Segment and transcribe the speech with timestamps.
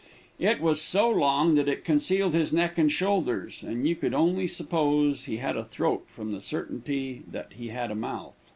[0.39, 4.47] It was so long that it concealed his neck and shoulders, and you could only
[4.47, 8.49] suppose he had a throat from the certainty that he had a mouth.